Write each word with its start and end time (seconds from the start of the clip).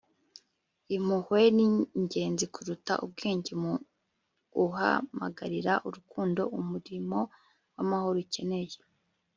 impuhwe 0.95 1.41
ni 1.55 1.65
ingenzi 1.97 2.45
kuruta 2.53 2.93
ubwenge 3.05 3.51
mu 3.61 3.73
guhamagarira 4.57 5.73
urukundo 5.87 6.41
umurimo 6.57 7.19
w'amahoro 7.75 8.17
ukeneye 8.25 8.77